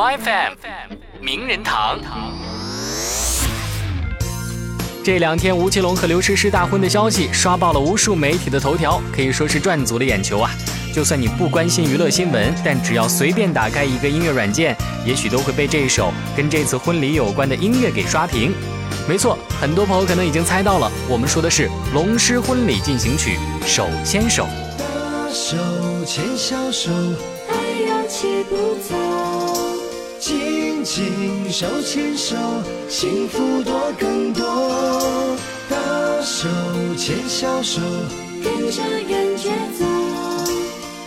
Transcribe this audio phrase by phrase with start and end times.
[0.00, 1.98] My FM 名人堂。
[5.04, 10.50] 这两天吴奇隆和刘诗诗大婚的消息刷爆了无数媒体的头条，可以说是赚足了眼球啊！
[10.94, 14.74] 就算你不关心娱乐新闻，但只要随便打开一个音乐软件，
[15.04, 18.54] 也许都会被这首跟这次婚礼有关的音乐给刷屏。
[19.06, 23.36] 没错，很多朋友可能已经猜到了，我们说的是《龙狮婚礼进行曲》
[23.66, 24.46] 手牵手。
[25.30, 25.58] 手
[26.06, 26.90] 牵小手，
[27.50, 28.96] 爱要起步走，
[30.20, 32.36] 紧紧手牵手，
[32.90, 34.44] 幸福多更多。
[35.70, 35.76] 大
[36.22, 36.46] 手
[36.94, 37.80] 牵小手，
[38.44, 39.86] 跟着感觉走，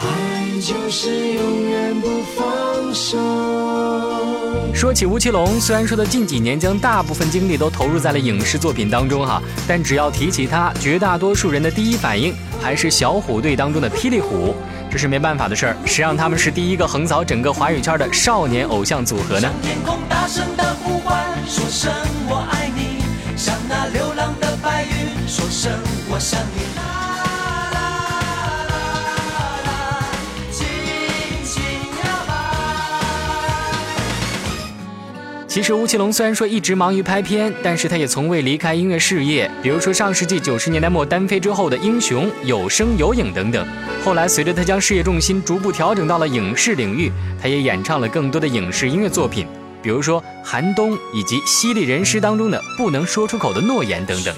[0.00, 3.18] 爱就是永远不放手。
[4.72, 14.54] 说起吴奇隆，虽然说他近几年将大部分精力都投入在了影视作品当中哈，但只要提起他，绝大多数人的第一反应还是小虎队当中的霹雳虎。
[14.90, 19.50] 这是没办法的事儿，谁让他们是第一个横扫整个华语圈的少年偶像组合呢？
[19.60, 21.92] 天空大声的呼唤，说声
[35.54, 39.48] 其实吴奇隆虽然说一直忙于拍片，但是他也从未离开音乐事业。
[39.62, 43.64] 比如说上世纪九十年代末单飞之后的《英雄》《有声有影》等等。
[44.04, 47.08] 后来随着他将事业重心逐步调整到了影视领域，
[47.40, 49.46] 他也演唱了更多的影视音乐作品，
[49.80, 54.34] 比如说《寒冬》以及《犀利人师》当中的《不能说出口的诺言》等等。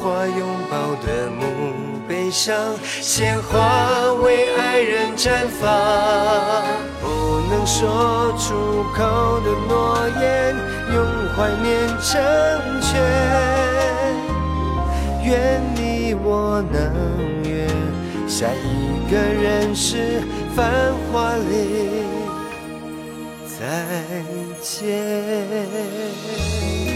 [0.00, 7.17] 花拥抱的墓碑上，鲜花为爱人绽放。
[7.50, 8.54] 能说出
[8.94, 10.54] 口的诺言，
[10.94, 11.04] 用
[11.34, 12.20] 怀念成
[12.80, 13.00] 全。
[15.24, 16.80] 愿你我能
[17.44, 17.66] 约
[18.26, 20.22] 下一个人世
[20.54, 20.70] 繁
[21.12, 22.04] 华里
[23.46, 23.64] 再
[24.60, 24.98] 见。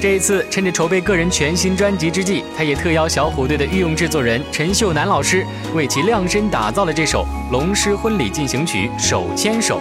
[0.00, 9.80] 这一次，趁着筹备个人全新专辑之际，他也特邀小虎队的御用制作人陈秀楠老师为其量身打造了这首《龙狮婚礼进行曲》手牵手。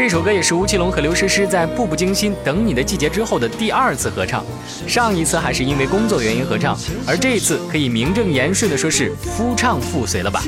[0.00, 4.42] 这首歌也是吴奇隆和刘诗诗在《步步惊心》《等你的季节》之后的第二次合唱，
[4.88, 6.74] 上一次还是因为工作原因合唱，
[7.06, 10.42] 而这一次可以名正言顺的说是夫唱妇随了吧？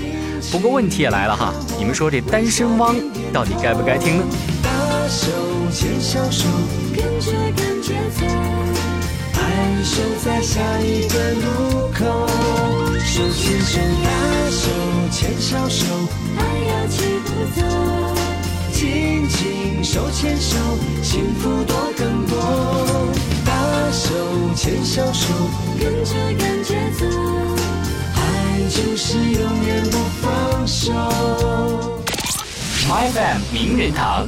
[0.50, 2.96] 不过问题也来了哈，你们说这单身汪
[3.30, 4.24] 到底该不该听呢？
[4.62, 4.70] 大
[5.06, 5.30] 手
[5.70, 6.48] 牵小手，
[6.96, 8.24] 跟着感觉走，
[9.34, 12.26] 爱守在下一个路口，
[13.04, 14.70] 手牵手，大手
[15.10, 15.84] 牵小手，
[16.38, 18.11] 爱要齐步走。
[19.92, 20.56] 手牵手，
[21.02, 22.38] 幸福多更多。
[23.44, 23.52] 大
[23.92, 24.08] 手
[24.56, 25.34] 牵小手，
[25.78, 27.04] 跟着感觉走，
[28.14, 30.94] 爱就是永远不放手。
[32.88, 34.26] My Fam 名人堂。